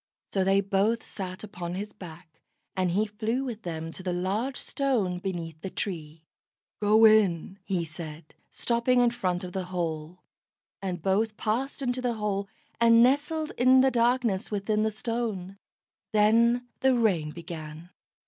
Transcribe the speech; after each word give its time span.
So 0.33 0.43
they 0.43 0.61
both 0.61 1.05
sat 1.05 1.43
upon 1.43 1.75
his 1.75 1.93
back, 1.93 2.41
and 2.75 2.89
he 2.89 3.05
flew 3.05 3.43
with 3.43 3.61
them 3.61 3.91
to 3.91 4.01
the 4.01 4.11
large 4.11 4.57
Stone 4.57 5.19
beneath 5.19 5.61
the 5.61 5.69
tree. 5.69 6.23
"Go 6.81 7.05
in," 7.05 7.59
he 7.65 7.85
said, 7.85 8.33
stopping 8.49 8.99
in 8.99 9.11
front 9.11 9.43
of 9.43 9.53
the 9.53 9.65
hole; 9.65 10.23
and 10.81 11.03
both 11.03 11.37
passed 11.37 11.83
into 11.83 12.01
the 12.01 12.15
hole, 12.15 12.49
and 12.79 13.03
nestled 13.03 13.51
in 13.59 13.81
the 13.81 13.91
darkness 13.91 14.49
within 14.49 14.81
the 14.81 14.89
Stone. 14.89 15.59
Then 16.13 16.67
the 16.79 16.97
rain 16.97 17.29
began. 17.29 17.91